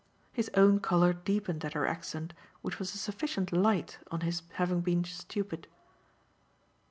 His 0.33 0.49
own 0.55 0.79
colour 0.79 1.13
deepened 1.13 1.63
at 1.63 1.73
her 1.73 1.85
accent, 1.85 2.33
which 2.63 2.79
was 2.79 2.95
a 2.95 2.97
sufficient 2.97 3.51
light 3.53 3.99
on 4.09 4.21
his 4.21 4.41
having 4.53 4.81
been 4.81 5.03
stupid. 5.03 5.67